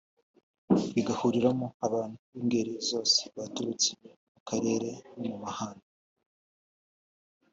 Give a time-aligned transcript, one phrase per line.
[0.95, 3.89] bigahuriramo abantu b’ingeri zose baturutse
[4.31, 5.87] mu karere no mu mahanga